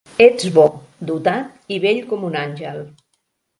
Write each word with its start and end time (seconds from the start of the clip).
Ets 0.25 0.45
bo, 0.55 0.63
dotat 1.09 1.69
i 1.77 1.79
bell 1.85 2.01
com 2.13 2.27
un 2.33 2.41
àngel. 2.47 2.83